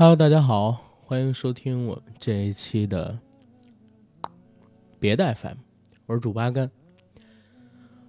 [0.00, 3.18] Hello，大家好，欢迎收听我们这一期的
[4.98, 5.58] 别的 FM，
[6.06, 6.70] 我是主八甘。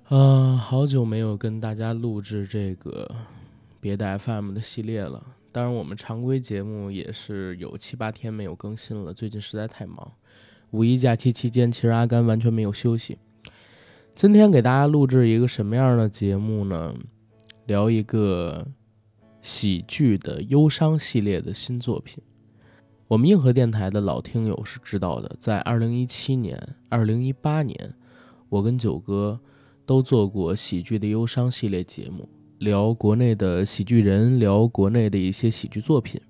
[0.07, 3.13] 嗯，好久没有跟大家录制这个
[3.81, 5.21] 别的 FM 的系列了。
[5.51, 10.13] 当然，我们常规节目也是有七八天没有更新了，最近实在太忙。
[10.69, 13.17] 五一假期期间，其实阿甘完全没有休息。
[14.15, 16.95] 今天给大家录制一个什么样的节目呢？
[17.65, 18.65] 聊一个。
[19.41, 22.23] 喜剧的忧伤系列的新作品，
[23.07, 25.35] 我们硬核电台的老听友是知道的。
[25.39, 27.93] 在二零一七年、二零一八年，
[28.49, 29.39] 我跟九哥
[29.85, 36.21] 都做过喜剧的忧伤系列节目，聊国内的喜剧人，聊国内的一些喜剧作品。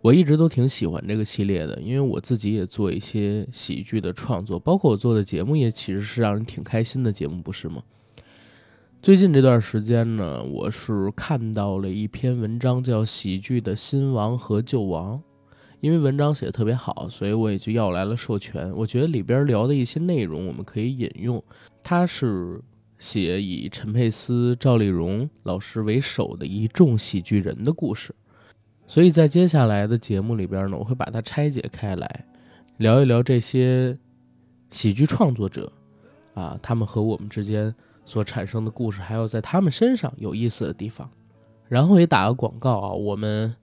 [0.00, 7.82] 我一直都挺喜欢这个系列的，因为我自己也做一些喜剧的创作，包括我做的节目也其实是让人挺开心的节目，不是吗？
[9.00, 15.16] 最近这段时间呢，我是看到了一篇文章，叫《喜剧的新王和旧王》。
[15.80, 18.70] 因为文章写的特别好，所以我也就要来了授权。
[18.74, 21.42] 我觉得里边聊的一些内容，我们可以引用。
[21.80, 22.60] 他是
[22.98, 28.12] 写以陈佩斯、赵丽蓉老师为首的一众喜剧人的故事，
[28.88, 32.26] 所以在接下来的节目里边呢，我会把它拆解开来，
[32.78, 33.96] 聊一聊这些
[34.72, 35.72] 喜剧创作者
[36.34, 37.72] 啊，他们和我们之间。
[38.08, 41.08] 所产生的故事，还有在他们身上有意思的地方，
[41.68, 43.54] 然后也打个广告啊，我们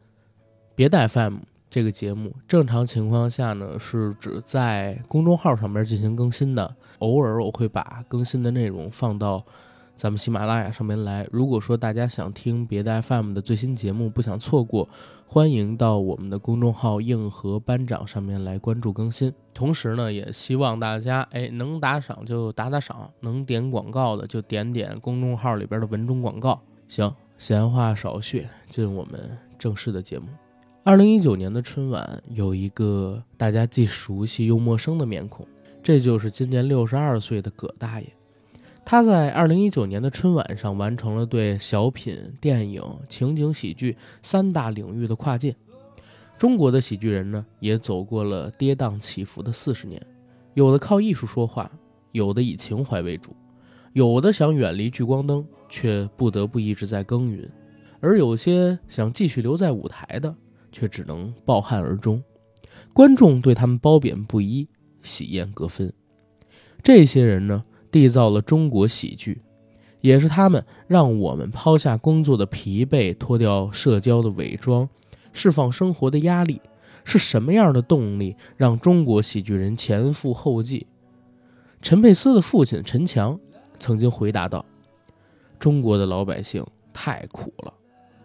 [0.75, 9.43] 别带 FM 这个节目，正常情况下呢是指在公众号上面进行更新的，偶尔我会把更新的内容放到。
[9.95, 11.25] 咱们喜马拉雅上面来。
[11.31, 14.87] 如果说大家想听别的 FM 的最新节目，不想错过，
[15.25, 19.33] 欢迎到我们的公众号“硬核班长”上面来关注更新。
[19.53, 26.61] 同时呢，也希望大家哎能打赏就打打赏，能点广告的就点点公众号里边的文中广告。
[26.89, 30.27] 行，闲话少叙，进我们正式的节目。
[30.83, 35.47] 二零一九年的春晚有一个大家既熟悉又陌生的面孔，
[35.81, 38.07] 这就是今年六十二岁的葛大爷。
[38.85, 45.55] 他在二零一九年的春晚上完成了对小品、电影、情景喜剧三大领域的跨界。
[46.37, 49.99] 中国的喜剧人呢，也走过了跌宕起伏的四十年，
[50.53, 51.69] 有的靠艺术说话，
[52.11, 53.35] 有的以情怀为主，
[53.93, 57.49] 有的想远离聚光灯，却不得不一直在耕耘，
[58.01, 60.33] 而有些想继续留在舞台的，
[60.71, 62.21] 却只能抱憾而终。
[62.93, 64.67] 观众对他们褒贬不一，
[65.01, 65.91] 喜厌各分。
[66.83, 67.63] 这些人呢？
[67.95, 69.41] 缔造了中国喜剧，
[70.01, 74.89] 也是他们让我们抛下工作的疲惫，脱掉社交的伪装，
[75.31, 76.59] 释放生活的压力。
[77.05, 80.85] 是什么样的动力让中国喜剧人前赴后继？
[81.81, 83.39] 陈佩斯的父亲陈强
[83.79, 84.65] 曾经回答道
[85.57, 87.73] ：“中国的老百姓太苦了，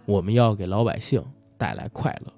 [0.05, 1.23] 我们要给老百姓
[1.57, 2.33] 带来快乐。”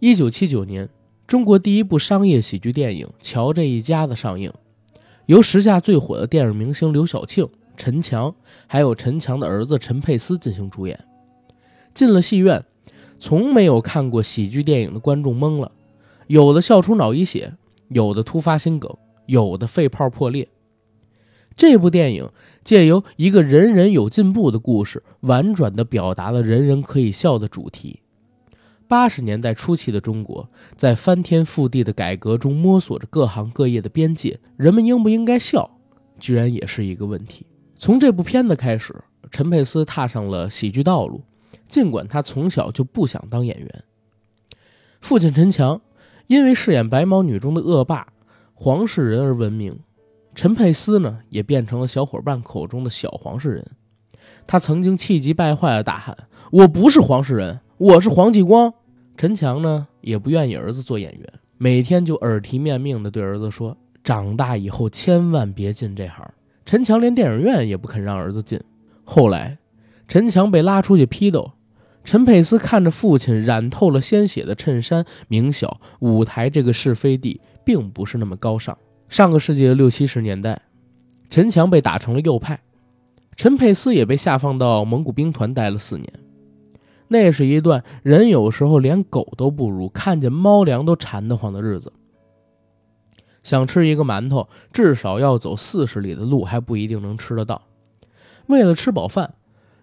[0.00, 0.86] 一九七九年，
[1.26, 4.52] 中国第一部商业喜剧电影《乔这一家子》上映。
[5.26, 8.34] 由时下最火的电影明星刘晓庆、陈强，
[8.66, 10.98] 还有陈强的儿子陈佩斯进行主演。
[11.94, 12.62] 进了戏院，
[13.18, 15.72] 从没有看过喜剧电影的观众懵了，
[16.26, 17.54] 有的笑出脑溢血，
[17.88, 18.94] 有的突发心梗，
[19.26, 20.46] 有的肺泡破裂。
[21.56, 22.28] 这部电影
[22.62, 28.00] 借由一个人人有进步的故事，婉转地表达了人人可以笑的主题。
[28.94, 35.68] 八十年代初期的中国，在翻天覆地的改革中摸索着各行各业的边界，人们应不应该笑，
[36.20, 37.44] 居然也是一个问题。
[37.74, 38.94] 从这部片子开始，
[39.32, 41.24] 陈佩斯踏上了喜剧道路，
[41.68, 43.84] 尽管他从小就不想当演员。
[45.00, 45.80] 父亲陈强
[46.28, 48.06] 因为饰演白毛女中的恶霸
[48.54, 49.76] 黄世仁而闻名，
[50.36, 53.66] 陈佩斯呢也变成了小伙伴口中的小黄世仁。
[54.46, 56.16] 他曾经气急败坏地大喊
[56.52, 58.72] ：“我不是黄世仁。”我是黄继光，
[59.16, 66.26] 陈强呢也不愿意儿子做演员，每天就耳提面命地对儿子说：“长大以后千万别进这行。”
[66.66, 68.60] 陈强连电影院也不肯让儿子进。
[69.04, 69.58] 后来，
[70.08, 71.52] 陈强被拉出去批斗，
[72.02, 78.76] 陈佩斯看着父亲染透了鲜血的衬衫，明晓舞台这个是非地并不是那么高尚。
[79.08, 80.60] 上个世纪的六七十年代，
[81.30, 82.60] 陈强被打成了右派，
[83.36, 86.12] 陈佩斯也被下放到蒙古兵团待了四年。
[87.14, 91.92] 那是一段人有时候连狗都不如，看见猫粮都馋得慌的日子。
[93.44, 97.62] 想吃一个馒头，至少要走四十里的路，还不一定能吃得到。
[98.48, 99.34] 为了吃饱饭，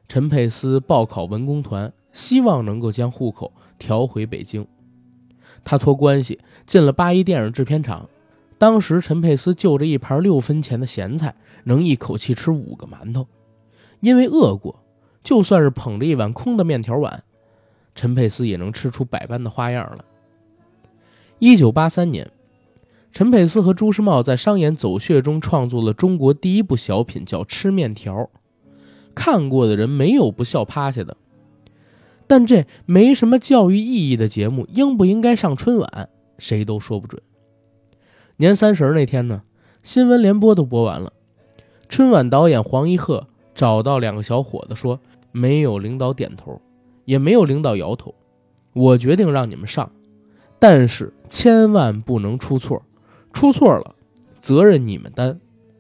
[0.10, 4.68] 陈佩斯报考文工团，希望能够将户口调回北京。
[5.64, 8.10] 他托关系进了八一电影制片厂，
[8.58, 11.34] 当时陈佩斯就着一盘六分钱的咸菜，
[11.64, 13.26] 能一口气吃五个馒头，
[14.02, 14.81] 因为饿过。
[15.24, 17.24] 就算是捧着一碗空的面条碗，
[17.96, 20.06] 陈佩斯也能吃出百般的花样了。
[21.40, 22.32] 一九八三年，
[23.12, 28.16] 陈佩斯和朱时茂在商演《走穴》中创作了中国第一部小品，叫《吃面条》。
[29.14, 31.18] 看过的人没有不笑趴下的。
[32.26, 37.22] 但这没什么教育意义的节目，应不应该上春晚，谁都说不准。
[38.38, 39.42] 年三十那天呢，
[39.84, 41.12] 新闻联播都播完了，
[41.90, 46.62] 春晚导演黄一鹤找到两个小伙子说：“没有领导点头，
[47.06, 48.14] 也没有领导摇头，
[48.74, 49.92] 我决定让你们上，
[50.60, 52.82] 但是千万不能出错，
[53.34, 53.96] 出错了，
[54.40, 55.36] 责任你们担；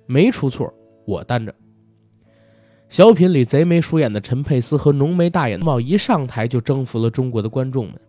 [0.06, 0.74] 没出错，
[1.06, 1.53] 我担着。”
[2.89, 8.00] 小品里贼眉鼠眼的陈佩斯和浓眉大眼的茂一上台就征服了中国的观众们。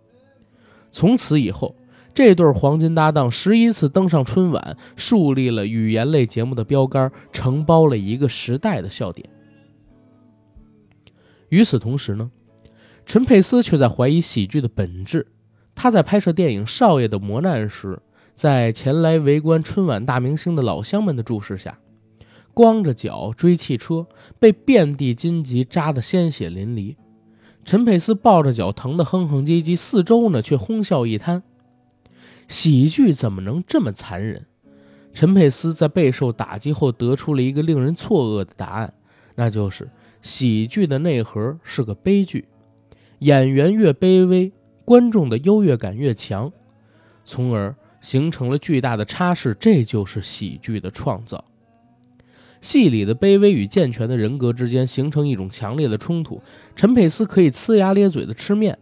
[0.90, 1.76] 从此以后，
[2.12, 9.30] 这对黄金搭档十一次登上春晚，树立了语言类节目的标杆，承包了一个时代的笑点。
[11.52, 12.30] 与此同时呢，
[13.04, 15.26] 陈佩斯却在怀疑喜剧的本质。
[15.74, 18.00] 他在拍摄电影《少爷的磨难》时，
[18.34, 21.78] 在前来围观春晚大明星的老乡们的注视下。
[22.54, 24.06] 光着脚追汽车，
[24.38, 26.96] 被遍地荆棘扎得鲜血淋漓。
[27.66, 31.42] 陈佩斯抱着脚疼得哼哼唧唧，四周呢却哄笑一滩。
[32.48, 34.46] 喜剧怎么能这么残忍？
[35.12, 38.94] 陈佩斯在备受打击后得出了一个令人错愕的答案，
[39.34, 39.90] 那就是
[40.22, 42.46] 喜剧的内核是个悲剧。
[43.18, 44.50] 演员越卑微，
[44.84, 46.50] 观众的优越感越强，
[47.24, 49.56] 从而形成了巨大的差势。
[49.60, 51.44] 这就是喜剧的创造。
[52.60, 56.40] 戏里的卑微与健全的人格之间形成一种强烈的冲突。
[56.76, 58.78] 陈佩斯可以呲牙咧嘴的吃面，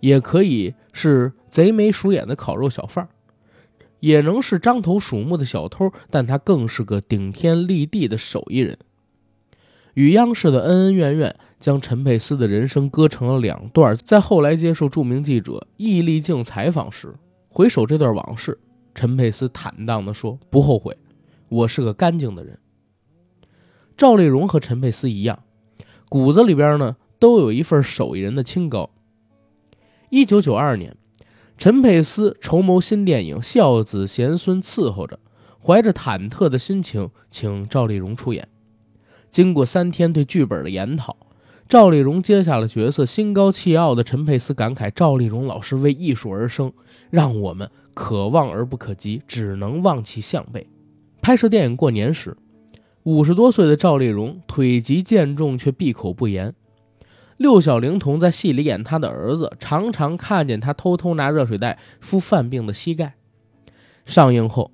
[0.00, 3.08] 也可以是贼眉鼠眼的烤肉小贩，
[4.00, 8.78] 也能是獐头鼠目的小偷，但他更是个顶天立地的手艺人。
[9.94, 13.96] 与央视的恩恩怨怨将陈佩斯的人生割成了两段。
[13.96, 17.14] 在后来接受著名记者易立竞采访时，
[17.48, 18.58] 回首这段往事，
[18.94, 20.96] 陈佩斯坦荡地说：“不后悔，
[21.48, 22.58] 我是个干净的人。”
[23.96, 25.44] 赵丽蓉和陈佩斯一样，
[26.08, 28.90] 骨子里边呢都有一份手艺人的清高。
[30.10, 30.96] 一九九二年，
[31.56, 35.20] 陈佩斯筹谋新电影，孝子贤孙伺候着，
[35.64, 38.48] 怀着忐忑的心情请赵丽蓉出演。
[39.34, 41.16] 经过三天对剧本的研讨，
[41.68, 43.04] 赵丽蓉接下了角色。
[43.04, 46.72] 心高气傲的陈佩斯感慨：“赵丽蓉老师为艺术而生，
[47.10, 50.68] 让我们可望而不可及，只能望其项背。”
[51.20, 52.36] 拍摄电影《过年》时。
[53.02, 56.54] 五十多岁的赵丽蓉腿疾渐重，却闭口不言。
[57.36, 63.14] 六小龄童在戏里演他的儿子，常常看见他偷偷拿热水袋敷犯病的膝盖。
[64.06, 64.70] 上映后，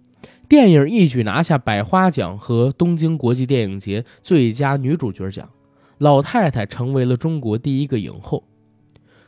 [0.50, 5.49] 电影一举拿下百花奖和东京国际电影节最佳女主角奖，
[5.99, 8.43] 老太太成为了中国第一个影后。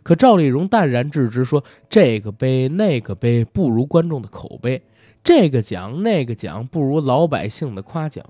[0.03, 4.83] 可赵丽蓉淡然置之，说：“这个杯那个杯不如观众的口碑，
[5.23, 8.27] 这个奖那个奖不如老百姓的夸奖。”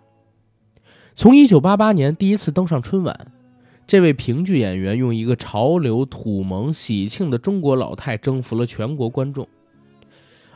[1.17, 3.33] 从1988年第一次登上春晚，
[3.87, 9.49] 这位评剧演员用一个潮流、土萌、喜庆的中国老太征服了全国观众。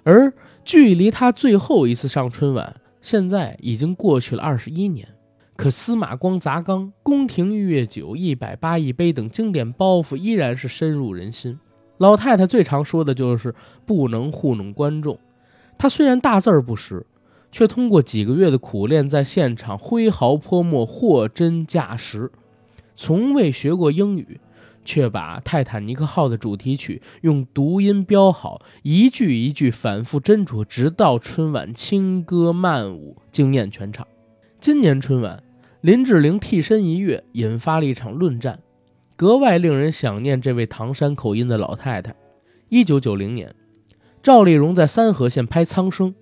[0.03, 0.31] 而
[0.67, 5.09] 距离他最后一次上春晚，现在已经过去了二十一年。
[5.57, 11.59] 可司马光砸缸、宫廷御乐酒、一百八一杯等经典包袱依然是深入人心。
[11.97, 13.55] 老太太最常说的就是
[13.87, 15.19] 不能糊弄观众。
[15.79, 17.07] 她虽然大字儿不识。
[17.53, 22.31] 却通过几个月的苦练，在现场挥毫泼墨，货真价实。
[22.95, 24.39] 从未学过英语，
[24.87, 34.07] 却把《泰坦尼克号》的主题曲用读音标好，一句一句反复斟酌，直到春晚轻歌曼舞，惊艳全场。
[34.61, 35.43] 今年春晚，
[35.83, 38.61] 林志玲替身一跃，引发了一场论战，
[39.17, 42.15] 格外令人想念这位唐山口音的老太太。
[42.69, 43.55] 一九九零年，
[44.23, 46.13] 赵丽蓉在三河县拍《苍生》。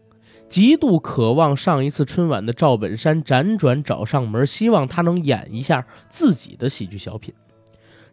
[0.47, 7.35] 极度渴望上一次春晚的赵本山辗转找上门，希望他能演一下自己的喜剧小品。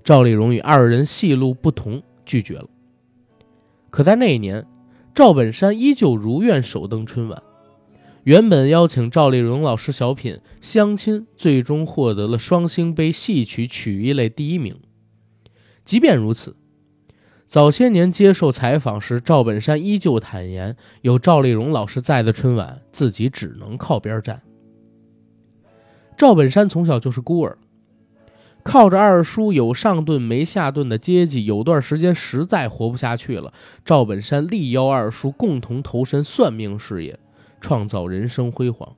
[0.03, 2.67] 赵丽蓉与二人戏路不同，拒绝了。
[3.89, 4.65] 可在那一年，
[5.13, 7.41] 赵本山依旧如愿首登春晚。
[8.23, 14.79] 原本邀请赵丽蓉老师小品《相亲》，最终获得了双星杯戏曲曲艺类第一名。
[15.83, 16.55] 即便如此。
[17.47, 24.41] 早些年接受采访时，赵本山依旧坦言，有赵丽蓉老师在的春晚，自己只能靠边站。
[26.15, 27.57] 赵本山从小就是孤儿，
[28.63, 33.51] 靠着二叔有上顿没下顿的接济，有段时间实在活不下去了。
[33.83, 37.19] 赵本山力邀二叔共同投身算命事业，
[37.59, 38.95] 创造人生辉煌。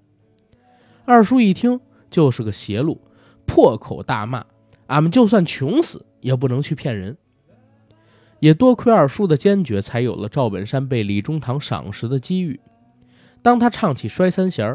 [1.06, 1.80] 二叔一听
[2.10, 3.02] 就是个邪路，
[3.46, 4.46] 破口大骂
[4.88, 7.18] ：“俺们就算穷死，也不能去骗人。”
[8.40, 12.60] 也多亏二叔的坚决，才有了赵本山被李中堂赏识的机遇。
[13.42, 14.68] 当他唱起《摔三弦》，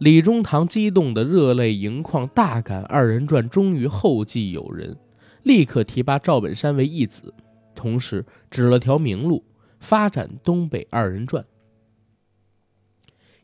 [0.00, 4.96] 李中堂激动得热泪盈眶，大感二人转终于后继有人，
[5.42, 7.34] 立刻提拔赵本山为义子，
[7.74, 9.44] 同时指了条明路，
[9.78, 11.44] 发展东北二人转。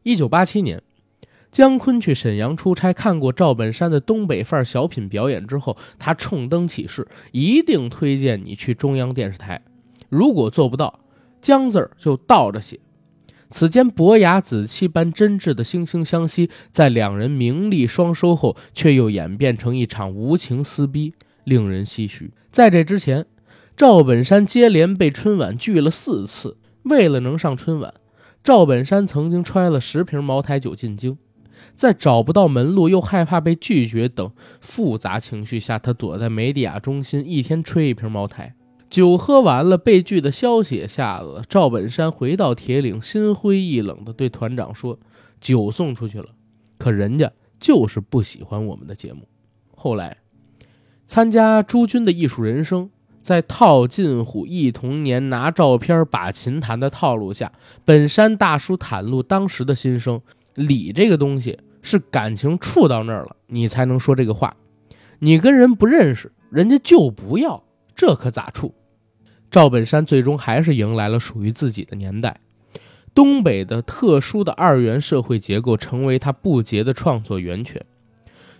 [0.02, 0.82] 一九八七年，
[1.52, 9.60] 姜昆去沈阳出差，看过赵本山的东北范儿小品表演之后，他冲灯起誓，一定推荐你去中央电视台。
[10.08, 11.00] 如果做不到，
[11.42, 12.80] 姜字儿就倒着写。
[13.48, 22.32] 此间伯牙子期般真挚的惺惺相惜，在两人名利双收后，却又演变成一场无情撕逼，令人唏嘘。
[22.50, 23.26] 在这之前，
[23.76, 26.56] 赵本山接连被春晚拒了四次。
[26.82, 27.94] 为了能上春晚，
[28.42, 31.18] 赵本山曾经揣了十瓶茅台酒进京，
[31.74, 38.54] 在找不到门路又害怕被拒绝等复杂情绪下，他躲在梅地亚中心，一天吹一瓶茅台。
[38.88, 41.42] 酒喝完了，被拒的消息也下了。
[41.48, 44.98] 赵本山回到铁岭，心灰意冷地对团长说
[45.40, 46.28] ：“酒送出去了，
[46.78, 49.28] 可人家就是不喜欢我们的节目。”
[49.74, 50.18] 后来，
[51.06, 52.88] 参加朱军的艺术人生，
[53.22, 57.52] 在套近乎忆童年、拿照片把琴弹的套路下，
[57.84, 60.20] 本山大叔袒露当时的心声
[60.54, 64.56] ：“礼这个东西是感情触到那儿了，你才能说这个话。
[65.18, 67.64] 你跟人不认识，人家就不要。”
[67.96, 68.74] 这可咋处？
[69.50, 72.40] 赵本山最终还是迎来了属于自己的年代。
[73.14, 77.82] 东北的特殊的二元社会结构成为他不竭的创作源泉。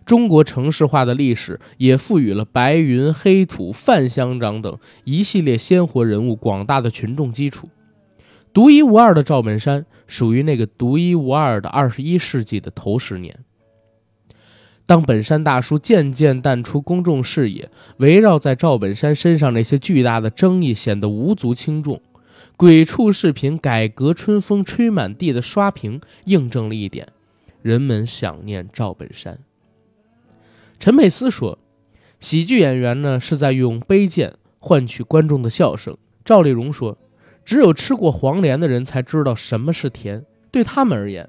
[0.06, 7.68] 中国城市化的历史也赋予了白云、黑土、范乡长等一系列鲜活人物广大的群众基础。
[8.54, 13.44] 独一无二的赵本山属于那个独一无二的二十一世纪的头十年。
[14.86, 22.00] 当本山大叔渐渐淡出公众视野，围绕在赵本山身上那些巨大的争议显得无足轻重。
[22.56, 27.08] 鬼畜视频改革春风吹满地的刷屏，印证了一点：
[27.60, 29.38] 人们想念赵本山。
[30.78, 31.58] 陈佩斯说
[32.20, 36.96] ：“喜剧演员呢是在用卑贱换取观众的笑声。”赵丽蓉说
[37.44, 41.28] ：“只有吃过黄连的人才知道什么是甜，对他们而言。”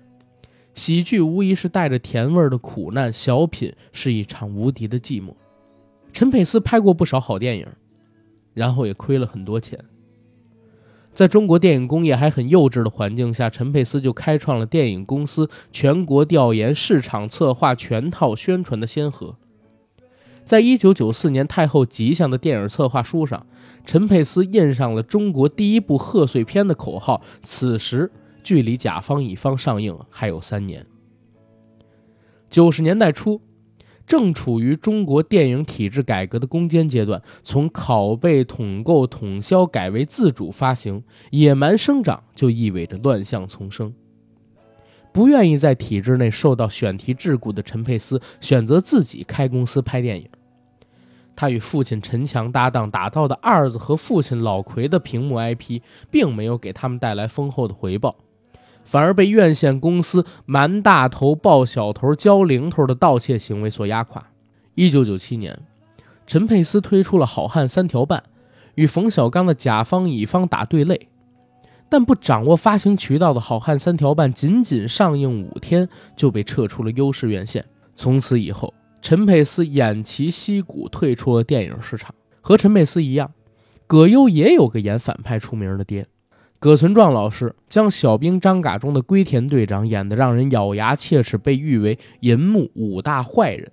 [0.77, 5.33] 喜剧无疑是带着甜味的苦难，小品是一场无敌的寂寞。
[6.13, 7.67] 陈佩斯拍过不少好电影，
[8.53, 9.83] 然后也亏了很多钱。
[11.11, 19.35] 在中国电影工业还很幼稚的环境下，陈佩斯就开创了电影公司全国调研、市场策划、全套宣传的先河。
[20.45, 23.47] 在一九九四年太后吉祥的电影策划书上，
[23.83, 27.23] 陈佩斯印上了中国第一部贺岁片的口号。
[27.41, 28.11] 此时。
[28.47, 30.85] 距离甲方乙方上映还有三年。
[32.49, 33.41] 九十年代初，
[34.05, 43.93] 正处于中国电影体制改革的攻坚阶段，从拷贝、统购、统销改为自主发行，野蛮生长就意味着乱象丛生。
[45.11, 50.29] 不愿意在体制内受到选题桎梏的陈佩斯，选择自己开公司拍电影。
[51.35, 58.15] 他与父亲陈强搭档打造的二子和父亲老奎的屏幕 IP，并没有给他们带来丰厚的回报。
[58.87, 64.25] 反而被院线公司瞒大头、抱小头、交零头的盗窃行为所压垮。
[64.75, 65.59] 一九九七年，
[66.25, 68.19] 陈佩斯推出了《好汉三条半》，
[68.75, 71.01] 与冯小刚的甲方乙方打对擂。
[71.89, 77.65] 但不掌握发行渠道的《好汉三条半》仅仅上映五天就被撤出了优势院线。
[77.93, 82.15] 从此以后，陈佩斯偃旗息鼓，退出了电影市场。
[82.39, 83.29] 和陈佩斯一样，
[83.85, 86.07] 葛优也有个演反派出名的爹。
[86.59, 93.71] 葛存壮老师将《小兵张嘎》中的龟田队长演得让人咬牙切齿，被誉为银幕五大坏人。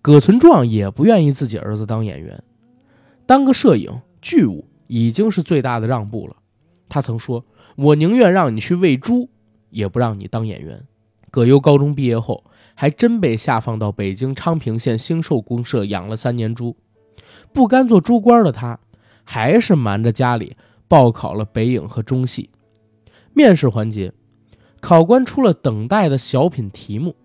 [0.00, 2.42] 葛存壮也不愿意自己儿子当演员，
[3.26, 6.36] 当个摄影剧务已经是最大的让步了。
[6.88, 7.44] 他曾说
[7.76, 9.28] ：“我宁愿让你去喂猪，
[9.68, 10.82] 也不让你当演员。”
[11.30, 16.76] 葛优高中毕业后，还真被下放到北京昌平县兴寿公社养了三年猪。
[17.52, 18.78] 不甘做猪官的他，
[19.22, 20.56] 还是瞒着家里。
[20.94, 22.50] 报考了北影和中戏，
[23.32, 24.12] 面试环节，
[24.78, 27.16] 考官出了等待的小品题目，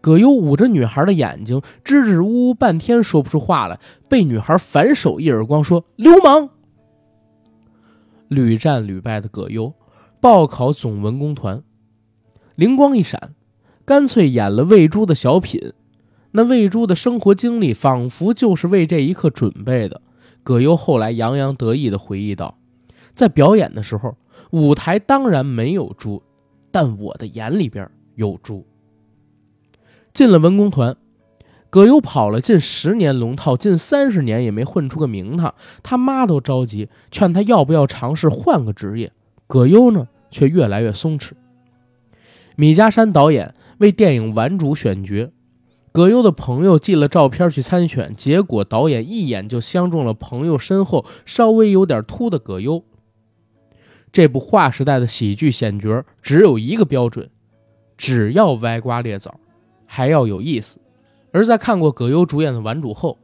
[0.00, 6.50] 葛优捂着女孩的眼睛，支支吾吾半天说不出话来，被女孩反手一耳光说：“流氓！”
[8.30, 9.74] 屡战屡败的葛优，
[10.20, 11.64] 报考总文工团，
[12.54, 13.34] 灵光一闪，
[13.84, 15.72] 干脆演了喂猪的小品。
[16.30, 20.00] 那喂猪的生活经历，仿佛就是为这一刻准备的。
[20.44, 22.58] 葛优后来洋洋得意地回忆道。
[23.14, 24.16] 在表演的时候，
[24.50, 26.22] 舞台当然没有猪，
[26.70, 28.66] 但我的眼里边有猪。
[30.12, 30.96] 进了文工团，
[31.70, 39.12] 葛优跑了近十年龙套，近三十年也没混出个名堂，他妈都着急，劝他要不要尝试换个职业。
[39.46, 41.32] 葛优呢，却越来越松弛。
[42.56, 45.30] 米家山导演为电影《顽主》选角，
[45.92, 52.84] 葛优的朋友寄了照片去参选，结果导演一眼就相中了朋友身后稍微有点秃的葛优。
[54.12, 57.30] 这部划时代的喜剧选角只有一个标准，
[57.96, 59.40] 只要歪瓜裂枣，
[59.86, 60.78] 还要有意思。
[61.32, 63.18] 而在看过葛优主演的《顽主》后，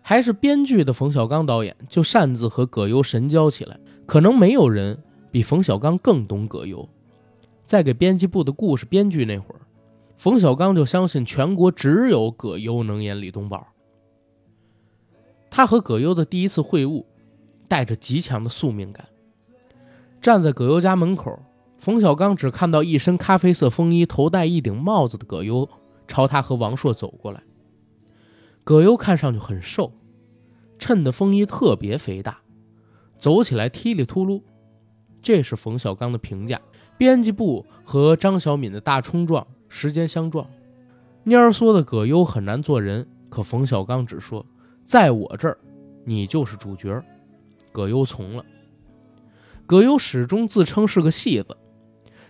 [0.00, 3.78] 还是编剧的冯小刚导演就擅自和葛优神交起来。
[4.06, 4.98] 可能没有人
[5.30, 6.88] 比冯小刚更懂葛优。
[7.64, 9.60] 在给编辑部的故事编剧那会儿，
[10.16, 13.66] 冯小刚就相信全国只有葛优能演李东宝。
[15.50, 17.04] 他和葛优的第一次会晤，
[17.68, 19.06] 带着极强的宿命感。
[20.22, 21.36] 站在葛优家门口，
[21.78, 25.68] 冯小刚只看到一身咖啡色风衣、头戴一顶帽子的葛优。
[26.06, 27.42] 朝他和王朔走过来，
[28.62, 29.92] 葛优看上去很瘦，
[30.78, 32.38] 衬的风衣特别肥大，
[33.18, 34.42] 走起来踢里秃噜。
[35.22, 36.60] 这是冯小刚的评价。
[36.98, 40.46] 编辑部和张小敏的大冲撞，时间相撞。
[41.24, 44.44] 蔫缩的葛优很难做人，可冯小刚只说
[44.84, 45.58] ：“在我这儿，
[46.04, 47.02] 你就是主角。”
[47.72, 48.44] 葛优从了。
[49.72, 51.56] 葛优始终自称是个戏子。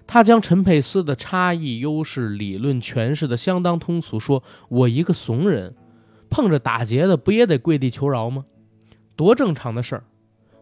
[0.07, 5.75] 他将陈佩斯的差异优势理论诠释的相当通俗，说：“我一个怂人，
[6.31, 8.45] 碰着打劫的不也得跪地求饶吗？
[9.17, 10.05] 多正常的事儿。”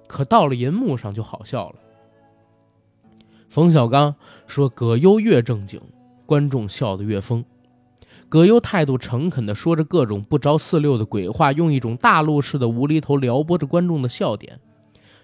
[0.08, 1.74] 可到了银幕上就好笑了。
[3.50, 4.14] 冯小刚
[4.46, 5.82] 说：“葛优越正经，
[6.24, 7.44] 观众笑得越疯。”
[8.30, 14.58] 葛优态度诚恳地说着各种不着四六的鬼话，用一种大陆式的无厘头撩拨着观众的笑点。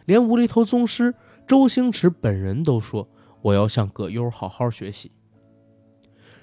[0.04, 1.14] 连无厘头宗师
[1.46, 3.08] 周星驰本人都说。
[3.42, 5.12] 我要向葛优好好学习。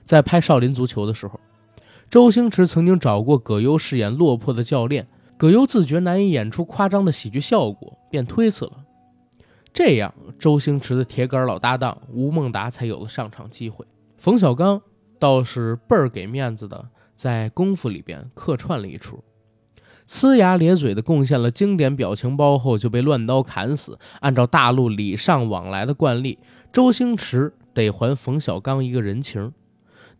[0.03, 1.37] 在拍《少林足球》的时候，
[2.09, 5.05] 周星驰曾经找过葛优饰演落魄的教练，
[5.35, 8.85] 葛优自觉难以演出夸张的喜剧效果，便推辞了。
[9.73, 13.85] 这样，周星驰的铁杆老搭档吴孟达才有了上场机会。
[14.17, 14.81] 冯小刚
[15.19, 19.21] 倒是倍儿给面子的，在《功夫》里边客串了一出。
[20.07, 23.97] 呲牙咧嘴的贡献了经典表情包后，就被乱刀砍死。
[24.19, 26.37] 按照大陆礼尚往来的惯例，
[26.71, 29.53] 周星驰得还冯小刚一个人情。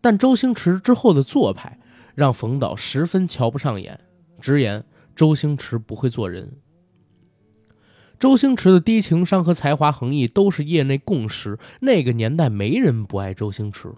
[0.00, 1.78] 但周星驰之后的做派
[2.14, 4.00] 让冯导十分瞧不上眼，
[4.40, 6.52] 直言周星驰不会做人。
[8.18, 13.92] 周星驰的低情商和才华横溢都是业内共识，那个年代没人不爱周星驰。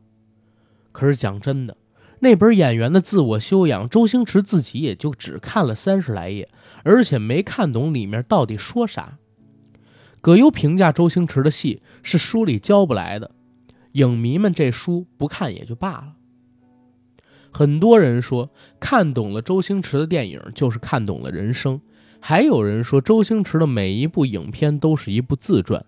[0.90, 1.76] 可是讲真的。
[2.20, 6.48] 那本演员的自我修养，周星驰自己也就只看了三十来页，
[6.82, 9.18] 而且没看懂里面到底说啥。
[10.20, 13.32] 葛优评价周星驰的戏是书里教不来的，
[13.92, 16.14] 影迷们这书不看也就罢了。
[17.52, 18.50] 很多人说
[18.80, 21.80] 看懂了周星驰的电影就是看懂了人生，
[22.18, 25.84] 还有人说周星驰的每一部影片都是一部自传。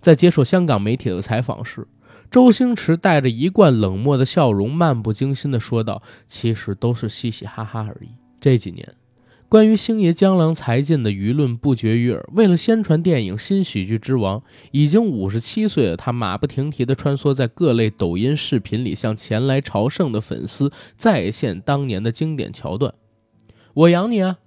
[0.00, 1.86] 在接受香港媒体的采访时。
[2.30, 8.08] 周星驰带着一贯冷漠的笑容，漫不经心地说道：“其实都是嘻嘻哈哈而已。”
[8.40, 8.94] 这几年，
[9.48, 12.28] 关于星爷江郎才尽的舆论不绝于耳。
[12.32, 14.40] 为了宣传电影《新喜剧之王》，
[14.72, 22.92] 已经五十七岁的他，马不停蹄地穿梭在各类抖音视频里，向前来朝圣的粉丝再现当年的经典桥段。
[23.74, 24.38] 我养你啊！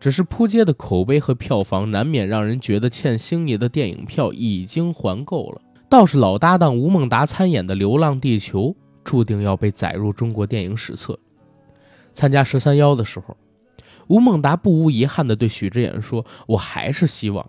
[0.00, 5.62] 只是扑街的口碑和票房，难免让人觉得欠星爷的电影票已经还够了。
[5.88, 8.62] 倒是老搭档吴孟达参演的《流浪地球》
[9.04, 11.18] 注定要被载入中国电影史册。
[12.12, 13.36] 参加十三邀的时候，
[14.08, 17.48] 吴孟达不无遗憾地对许知远说：“我还是希望，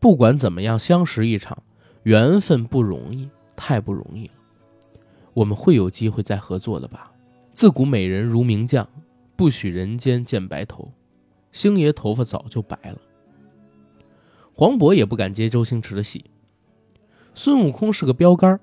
[0.00, 1.56] 不管怎么样，相识一场，
[2.02, 4.32] 缘分不容易，太不容易了。
[5.34, 7.10] 我们会有机会再合作的吧？
[7.52, 8.86] 自古美人如名将，
[9.34, 10.90] 不许人间见白头。
[11.52, 12.98] 星爷头发早就白了。
[14.52, 16.24] 黄渤也不敢接周星驰的戏。”
[17.38, 18.58] 孙悟空是个标杆，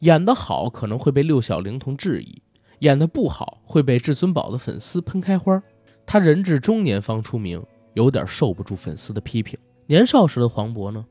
[0.00, 2.42] 演得好可能会被六小龄童质疑，
[2.80, 5.62] 演得不好会被至尊宝的粉丝喷开花。
[6.04, 9.58] 他人至中年方出名，有点受不住粉丝的批评。
[9.86, 11.06] 年少时的黄渤呢，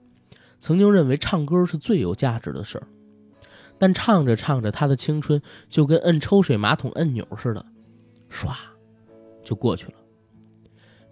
[0.60, 2.86] 曾经认为唱歌是最有价值的事儿，
[3.80, 7.66] 但唱着唱着，他的青春就跟摁抽水马桶按钮似的，
[8.30, 8.54] 唰
[9.44, 9.94] 就过去了。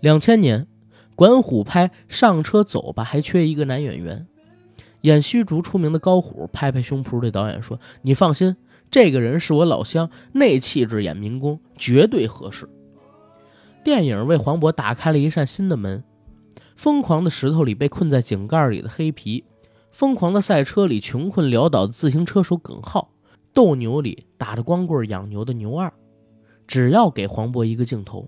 [0.02, 0.68] 两千年，
[1.16, 4.28] 管虎拍《上车走吧》，还缺一个男演员。
[5.02, 8.56] 演虚竹出名的高虎拍拍胸脯对导演说：“你放心，
[8.92, 12.70] 这个人是我老乡，那气质演民工绝对合适。”
[13.84, 16.04] 电影为黄渤打开了一扇新的门。
[16.76, 19.44] 疯狂的石头里被困在井盖里的黑皮，
[19.92, 23.12] 疯狂的赛车里穷困潦倒的自行车手耿浩，
[23.54, 25.92] 斗牛里打着光棍养牛的牛二，
[26.66, 28.28] 只要给黄渤一个镜头，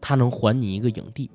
[0.00, 1.28] 他能还你一个影帝。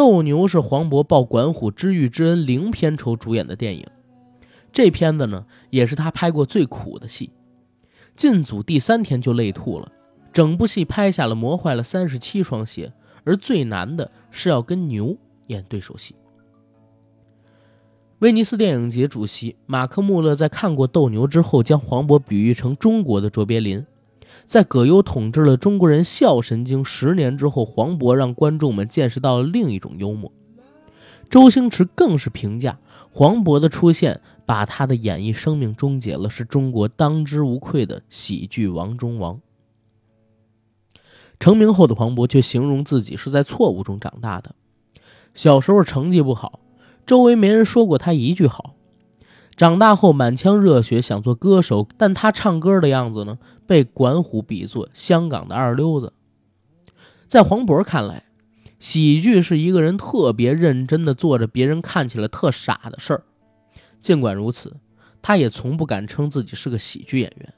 [0.00, 3.86] 斗牛是黄渤报管虎知遇之恩零片酬主演的电影，
[4.72, 7.30] 这片子呢也是他拍过最苦的戏，
[8.16, 9.92] 进组第三天就累吐了，
[10.32, 12.90] 整部戏拍下了磨坏了三十七双鞋，
[13.24, 15.14] 而最难的是要跟牛
[15.48, 16.14] 演对手戏。
[18.20, 23.84] 威尼斯电影节主席马克·穆勒在看过《斗牛》之后，将黄渤比喻成中国的卓别林。
[24.46, 30.32] 在葛优统治了中国人笑神经十年之后，黄渤让观众们见识到了另一种幽默。
[31.28, 32.78] 周星驰更是评价
[33.10, 39.40] 黄渤的出现，把他的演艺生命终结了，是中国当之无愧的喜剧王中王。
[41.38, 44.54] 成名后的黄渤却形容自己是在错误中长大的，
[45.34, 46.58] 小时候成绩不好。
[47.06, 48.74] 周围没人说过他一句好。
[49.60, 56.14] 长大后满腔热血想做歌手，但他唱歌的样子呢，被管虎比作香港的二流子。
[57.28, 58.24] 在黄渤看来，
[58.78, 63.22] 喜剧是一个人特别认真的做着别人看起来特傻的事儿。
[64.00, 64.74] 尽管如此，
[65.20, 67.52] 他也从不敢称自己是个喜剧演员，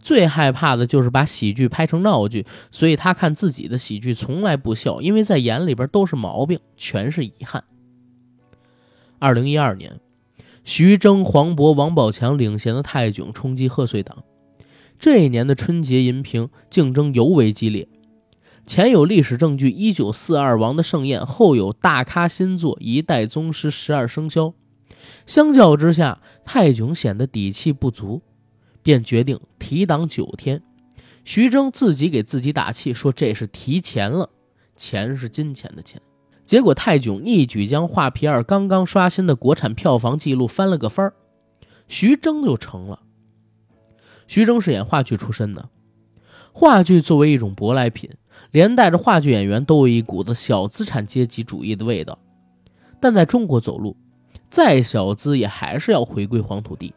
[0.00, 2.44] 最害怕的就是把喜剧拍成闹剧。
[2.72, 7.62] 所以他看自己的喜剧从来不笑，因为在眼里边都是毛病，全是遗憾。
[9.20, 10.00] 二零一二年，
[10.68, 14.22] 徐峥、黄渤、王宝强领衔的泰囧冲击贺岁档。
[14.98, 17.88] 这一年的春节银屏竞争尤为激烈，
[18.66, 24.42] 前有历史证据《一九四二王的盛宴》，后有大咖新作《一代宗师》《十二生肖》。
[25.26, 28.20] 相较之下，泰囧显得底气不足，
[28.82, 30.62] 便决定提档九天。
[31.24, 34.28] 徐峥自己给自己打气说：“这是提前了，
[34.76, 35.98] 钱是金钱的钱。”
[36.48, 41.12] 结果泰囧一举将《画皮二》刚刚刷新的国产票房纪录翻了个番儿，
[41.88, 43.00] 徐峥就成了。
[44.26, 45.68] 徐峥是演话剧出身的，
[46.54, 48.08] 话剧作为一种舶来品，
[48.50, 52.18] 连带着话剧演员都有一股子小资产阶级主义的味道。
[52.98, 53.94] 但在中国走路，
[54.48, 56.94] 再小资也还是要回归黄土地。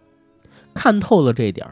[0.74, 1.68] 看透了这点，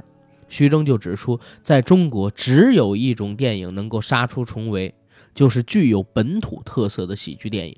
[0.50, 4.94] 徐峥就指出，在中国只有一种电影能够杀出重围。
[5.39, 7.78] 就是具有本土特色的喜剧电影。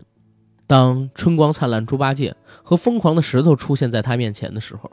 [0.65, 2.31] 当《春光灿烂猪八戒》
[2.63, 4.89] 和《疯狂的石头》出现在他面前的时候，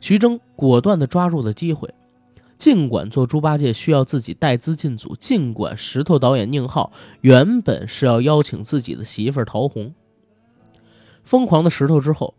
[0.00, 1.92] 徐峥果断地抓住了机会。
[2.56, 9.88] 尽管做猪八戒需要自己带资进组，尽管石头导演宁浩原本是要邀请自己的媳妇儿陶虹，
[11.22, 12.32] 《疯狂的石头》之后，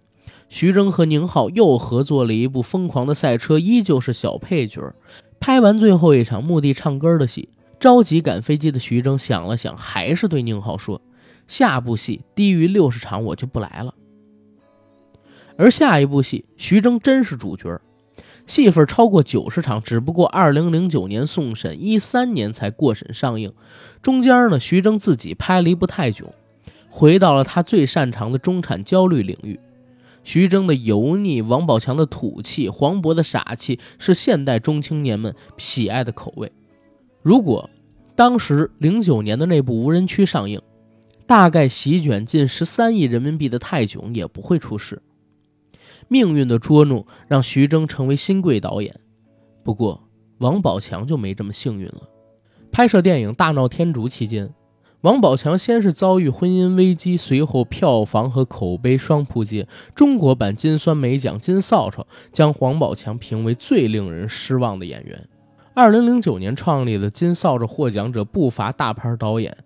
[0.49, 4.91] 徐峥和宁浩又合作了一部《疯狂的赛车》，依旧是小配角。
[5.39, 7.49] 拍完最后一场墓地唱歌的戏。
[7.81, 11.01] 着急赶飞机的徐峥想了想，还是对宁浩说
[11.49, 13.95] ：“下部戏低于六十场我就不来了。”
[15.57, 17.81] 而下一部戏，徐峥真是主角，
[18.45, 23.51] 戏份超过九十场，只不过二零零九年送审，一三年才过审上映。
[24.03, 26.31] 中间呢，徐峥自己拍了一部泰囧，
[26.87, 29.59] 回到了他最擅长的中产焦虑领域。
[30.23, 36.51] 徐峥的油腻，王宝强的土气，黄渤的傻气，是现代中青年们喜爱的口味。
[37.21, 37.69] 如果
[38.15, 40.61] 当时零九年的那部《无人区》上映，
[41.27, 45.01] 大概席卷近十三亿人民币的泰囧也不会出事。
[46.07, 48.99] 命运的捉弄让徐峥成为新贵导演，
[49.63, 50.01] 不过
[50.39, 52.09] 王宝强就没这么幸运了。
[52.71, 54.53] 拍摄电影《大闹天竺》期间，
[55.01, 59.67] 王宝强先是遭遇婚姻危机，随后票房和口碑双扑街。
[59.93, 65.27] 中国版金酸梅奖金扫帚将王宝强评为最令人失望的演员。
[65.73, 69.57] 二零零九年创立的金扫帚获奖者不乏大牌导演，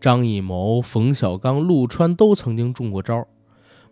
[0.00, 3.26] 张艺谋、冯小刚、陆川都曾经中过招。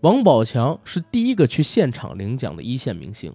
[0.03, 3.35] 王宝强是第一个去现场领奖的一线明星，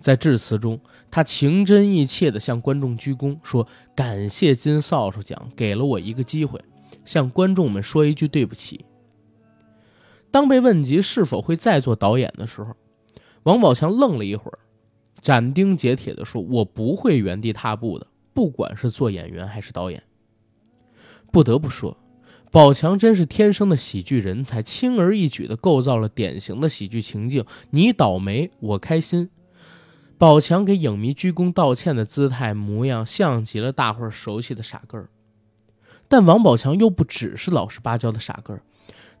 [0.00, 0.80] 在致辞中，
[1.12, 6.60] 他情真意切地向观众鞠躬，说：“感谢金扫帚奖给了我一个机会，
[7.04, 8.84] 向观众们说一句对不起。”
[10.32, 12.74] 当被问及是否会再做导演的时候，
[13.44, 14.58] 王宝强愣了一会儿。
[15.22, 20.02] 斩钉截铁地说：“我不会原地踏步的，不管是做演员还是导演。”
[21.30, 21.96] 不得不说，
[22.50, 27.46] 宝强真是天生的喜剧人才，轻而易举地构造了典型的喜剧情境。
[27.70, 29.30] 你倒霉，我开心。
[30.18, 35.08] 宝强给影迷鞠躬道歉的姿态模样，像极了大伙儿熟悉的傻根儿。
[36.08, 38.62] 但王宝强又不只是老实巴交的傻根儿，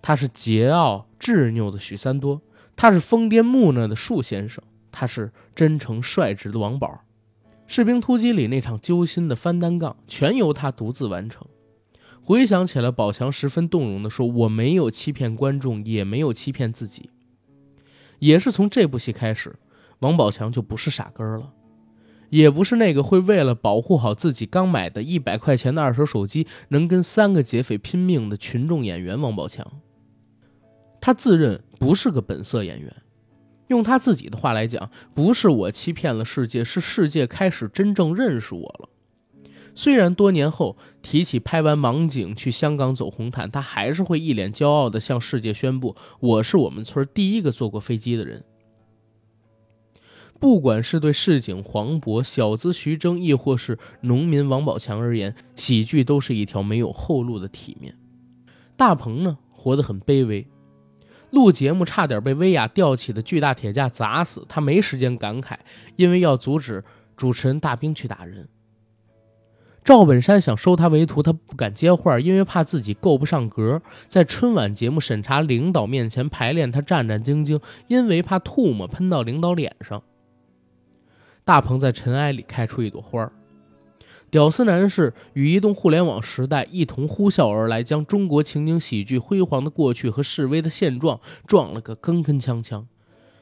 [0.02, 2.42] 他是桀骜执拗的许三多，
[2.76, 4.62] 他是疯癫木讷的树先生。
[4.92, 6.88] 他是真诚率直的王宝，
[7.66, 11.44] 《士兵突击》里那场揪心的翻单杠，全由他独自完成。
[12.20, 17.10] 回想起来，宝强十分动容地说：“我没有欺骗观众，也没有欺骗自己。”
[18.20, 19.56] 也是从这部戏开始，
[19.98, 21.52] 王宝强就不是傻根儿了。
[22.30, 29.66] 也不是那个会为了保护好自己刚买的一百块钱的二手手机，能跟三个劫匪拼命的群众演员王宝强。
[31.00, 33.02] 他自认不是个本色演员，
[33.72, 38.88] 用他自己的话来讲，不是我欺骗了世界，是世界开始真正认识我了。
[39.74, 48.44] 虽然多年后提起拍完《盲井》去香港走红毯，他还是会一脸骄傲地向世界宣布：“我是我们村第一个坐过飞机的人。”
[50.38, 57.96] 不管是对市井黄渤、小资徐峥，亦或是农民王宝强而言，喜剧都是一条没有后路的体面。
[58.76, 60.46] 大鹏呢，活得很卑微，
[61.32, 65.56] 录节目差点被威亚吊起的巨大铁架砸死，他没时间感慨，
[65.96, 66.84] 因为要阻止
[67.16, 68.48] 主持人大兵去打人。
[69.82, 73.82] 赵本山想收他为徒，他不敢接话，因为怕自己够不上格。
[74.06, 80.00] 在春晚节目审查领导面前排练，他战战兢兢，因为怕唾沫喷到领导脸上。
[81.44, 83.28] 大鹏在尘埃里开出一朵花
[84.32, 92.86] 屌丝男士与移动互联网时代一同呼啸而来，将中国情景喜剧辉煌的过去和示威的现状撞了个铿铿锵锵。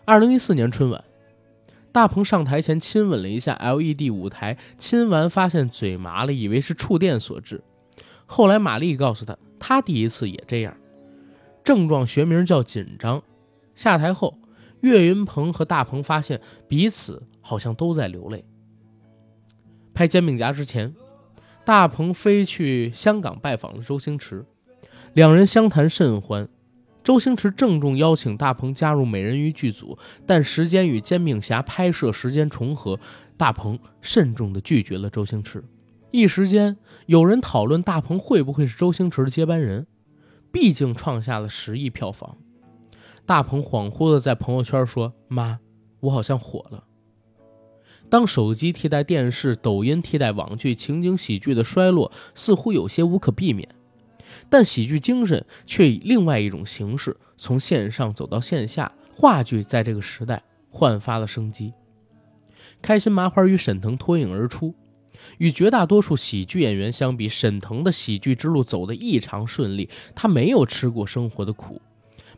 [0.05, 1.05] 二零一四年春晚。
[1.93, 7.63] 大鹏上台前亲吻了一下 LED 舞台，亲完发现嘴麻了，以为是触电所致。
[8.27, 10.77] 后来玛丽告诉他，他第一次也这样，
[11.63, 13.23] 症状学名叫紧张。
[13.77, 14.37] 下台后，
[14.81, 18.45] 岳云鹏和大鹏发现彼此好像都在流泪。
[19.95, 20.95] 拍《煎饼侠》之前，
[21.65, 24.45] 大鹏飞去香港拜访了周星驰，
[25.13, 26.49] 两人相谈甚欢。
[27.03, 33.01] 周星驰郑重邀请大鹏加入美人鱼剧组，但时间与《煎饼侠》拍摄时间重合，
[33.37, 35.65] 大鹏慎重地拒绝了周星驰。
[36.11, 36.77] 一时间，
[37.07, 39.87] 有人讨论大鹏会不会是周星驰的接班人，
[40.53, 42.37] 毕竟创下了十亿票房。
[43.25, 45.61] 大鹏恍惚地在朋友圈说：“妈，
[46.01, 46.85] 我好像火了。”
[48.09, 53.69] 当手机替代电视，抖音替代网剧，情景喜剧的衰落似乎有些无可避免。
[54.49, 61.73] 但喜剧精神却以另外一种形式从线上走到线下，话剧在这个时代焕发了生机。
[62.83, 64.75] 开心麻花与沈腾脱颖而出，
[65.39, 69.89] 与绝大多数喜剧演员相比，沈腾的喜剧之路走得异常顺利。
[70.15, 71.81] 他没有吃过生活的苦，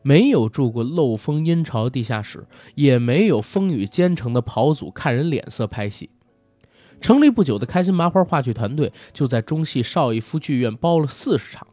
[0.02, 6.10] 没有住过漏风阴潮地下室，也没有风雨兼程的跑组看人脸色拍戏。
[7.00, 11.66] 成立不久的开心麻花话剧团队就在中戏邵逸夫剧院包了四十场。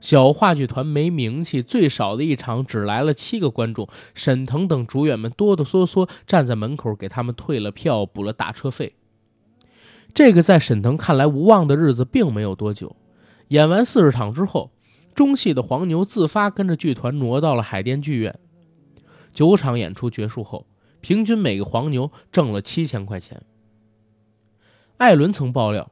[0.00, 3.86] 小话剧团没名气，最少的一场只来了七个观众。
[4.14, 8.94] 沈腾等主演们哆哆嗦嗦站在门口，给他们退了票，补了打车费。
[10.14, 12.96] 这个在沈腾看来无望的日子并没有多久。
[13.48, 14.70] 演完四十场之后，
[15.20, 18.38] 中戏的黄牛自发跟着剧团挪到了海淀剧院。
[19.34, 20.66] 九场演出结束后，
[21.02, 23.42] 平均每个黄牛挣了七千块钱。
[24.96, 25.90] 艾伦曾爆料。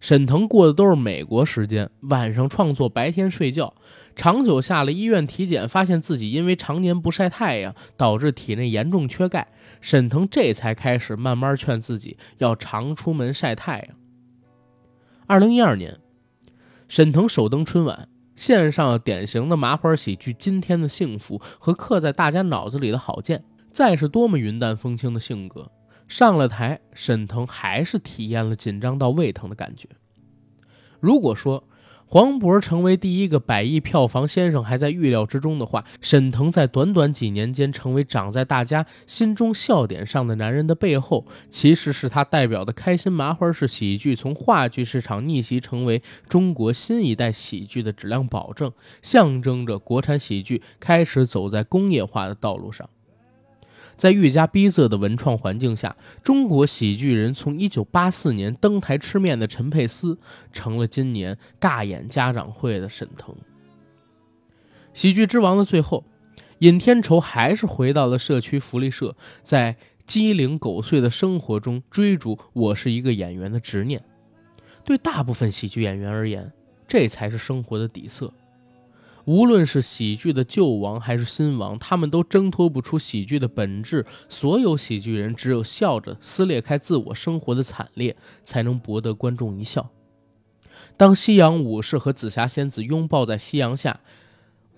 [0.00, 3.74] 沈腾过的都是美国时间，晚上创作，白天睡觉，
[4.16, 9.48] 长久下了医院体检，发现自己因为常年不晒太阳，导致体内严重缺钙。
[9.82, 13.88] 沈腾这才开始慢慢劝自己要常出门晒太阳。
[15.26, 16.00] 二零一二年，
[16.88, 18.08] 沈腾首登春晚，
[18.40, 25.70] 献上典型的麻花喜剧《今天的幸福》和刻在大家脑子里的郝建，再是多么云淡风轻的性格。
[26.08, 29.86] 上了台，沈腾还是体验了紧张到胃疼的感觉。
[31.00, 31.62] 如果说
[32.12, 52.90] 黄渤成为第一个百亿票房先生还在预料之中的话，沈腾在短短几年间成为长在大家心中笑点上的男人的背后，其实是他代表的开心麻花式喜剧从话剧市场逆袭成为中国新一代喜剧的质量保证，象征着国产喜剧开始走在工业化的道路上。
[54.00, 60.18] 在愈加逼仄的文创环境下，中国喜剧人从1984年登台吃面的陈佩斯，
[60.54, 63.36] 成了今年尬演家长会的沈腾。
[64.94, 66.02] 喜剧之王的最后，
[66.60, 74.02] 尹天仇还是回到了社区福利社，在鸡零狗碎的生活中追逐“我是一个演员”的执念。
[74.82, 76.50] 对大部分喜剧演员而言，
[76.88, 78.32] 这才是生活的底色。
[79.30, 84.04] 无论是喜剧的旧王还是新王，他们都挣脱不出喜剧的本质。
[84.28, 89.88] 所有喜剧人只有笑着撕裂开自我生活的惨烈，才能博得观众一笑。
[90.96, 94.00] 当夕阳武士和紫霞仙子拥抱在夕阳下，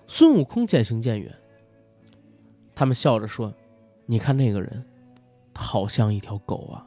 [0.05, 1.33] 孙悟空渐行渐远。
[2.75, 3.51] 他们笑着说
[4.05, 4.85] ：“你看那个人，
[5.51, 6.85] 他好像一条狗啊。”